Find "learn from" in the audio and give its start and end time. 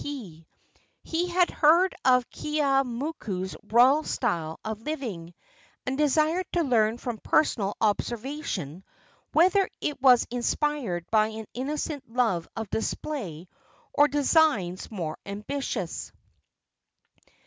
6.63-7.19